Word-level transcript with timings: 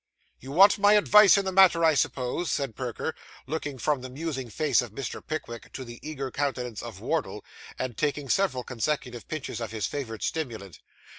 'You 0.39 0.51
want 0.51 0.79
my 0.79 0.93
advice 0.93 1.37
in 1.37 1.45
this 1.45 1.53
matter, 1.53 1.85
I 1.85 1.93
suppose?' 1.93 2.49
said 2.51 2.75
Perker, 2.75 3.13
looking 3.45 3.77
from 3.77 4.01
the 4.01 4.09
musing 4.09 4.49
face 4.49 4.81
of 4.81 4.89
Mr. 4.89 5.23
Pickwick 5.23 5.71
to 5.73 5.85
the 5.85 5.99
eager 6.01 6.31
countenance 6.31 6.81
of 6.81 7.01
Wardle, 7.01 7.45
and 7.77 7.95
taking 7.95 8.27
several 8.27 8.63
consecutive 8.63 9.27
pinches 9.27 9.61
of 9.61 9.69
his 9.69 9.85
favourite 9.85 10.23
stimulant. 10.23 10.79